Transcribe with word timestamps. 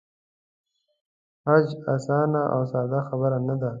حج 1.45 1.67
آسانه 1.93 2.41
او 2.53 2.61
ساده 2.71 2.99
خبره 3.09 3.37
نه 3.47 3.55
ده. 3.61 3.69